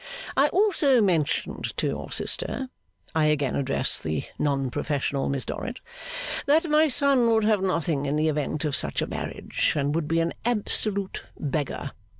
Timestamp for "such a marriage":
8.75-9.73